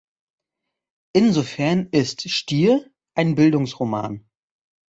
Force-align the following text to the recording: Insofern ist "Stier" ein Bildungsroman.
Insofern 1.13 1.85
ist 1.91 2.27
"Stier" 2.27 2.91
ein 3.15 3.35
Bildungsroman. 3.35 4.27